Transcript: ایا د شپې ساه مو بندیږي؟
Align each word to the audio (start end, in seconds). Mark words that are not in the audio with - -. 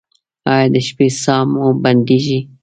ایا 0.53 0.67
د 0.73 0.75
شپې 0.87 1.07
ساه 1.23 1.43
مو 1.51 1.67
بندیږي؟ 1.83 2.39